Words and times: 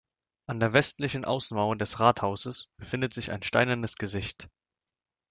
An 0.47 0.59
der 0.59 0.73
westlichen 0.73 1.25
Außenmauer 1.25 1.75
des 1.75 1.99
Rathauses 1.99 2.69
befindet 2.77 3.13
sich 3.13 3.31
ein 3.31 3.43
steinernes 3.43 3.97
Gesicht. 3.97 4.49